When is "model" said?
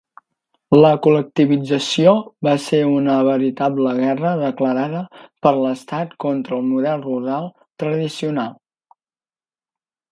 6.73-7.07